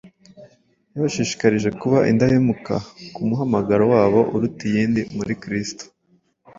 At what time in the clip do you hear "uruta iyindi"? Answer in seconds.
4.35-5.01